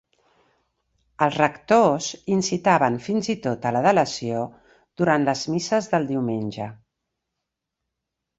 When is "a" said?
3.71-3.73